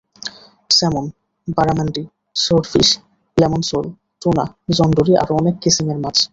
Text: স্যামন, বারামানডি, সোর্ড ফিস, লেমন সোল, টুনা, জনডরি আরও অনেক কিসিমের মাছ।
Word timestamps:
স্যামন, 0.69 1.05
বারামানডি, 1.47 2.03
সোর্ড 2.35 2.65
ফিস, 2.67 2.89
লেমন 3.37 3.61
সোল, 3.61 3.85
টুনা, 4.21 4.45
জনডরি 4.71 5.13
আরও 5.15 5.33
অনেক 5.35 5.55
কিসিমের 5.61 5.97
মাছ। 5.97 6.17